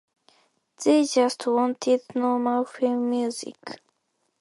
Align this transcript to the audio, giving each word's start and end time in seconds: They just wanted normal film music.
They 0.83 1.05
just 1.05 1.45
wanted 1.45 2.01
normal 2.15 2.65
film 2.65 3.11
music. 3.11 3.79